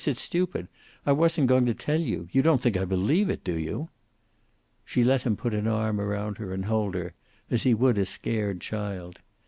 It's 0.03 0.23
stupid. 0.23 0.67
I 1.05 1.11
wasn't 1.11 1.45
going 1.45 1.67
to 1.67 1.75
tell 1.75 1.99
you. 2.01 2.27
You 2.31 2.41
don't 2.41 2.59
think 2.59 2.75
I 2.75 2.85
believe 2.85 3.29
it, 3.29 3.43
do 3.43 3.53
you?" 3.55 3.89
She 4.83 5.03
let 5.03 5.21
him 5.21 5.37
put 5.37 5.53
an 5.53 5.67
arm 5.67 6.01
around 6.01 6.39
her 6.39 6.51
and 6.55 6.65
hold 6.65 6.95
her, 6.95 7.13
as 7.51 7.61
he 7.61 7.75
would 7.75 7.99
a 7.99 8.07
scared 8.07 8.61
child. 8.61 9.19